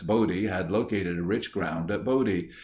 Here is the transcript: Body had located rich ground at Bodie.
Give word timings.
Body 0.03 0.45
had 0.47 0.71
located 0.71 1.19
rich 1.19 1.51
ground 1.51 1.91
at 1.91 2.03
Bodie. 2.03 2.49